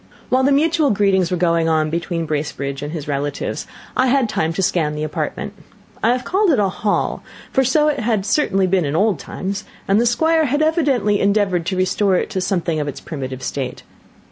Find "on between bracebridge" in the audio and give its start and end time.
1.69-2.81